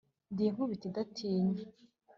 [0.33, 1.61] ndi inkubito idatinya